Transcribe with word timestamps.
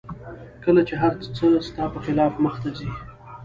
کله 0.63 0.81
چې 0.87 0.95
هر 1.01 1.13
څه 1.37 1.45
ستا 1.67 1.83
په 1.93 1.99
خلاف 2.05 2.33
مخته 2.45 2.69
ځي 2.77 2.89